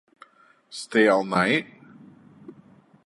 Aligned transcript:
Stay 0.71 1.07
all 1.07 1.23
night? 1.23 1.67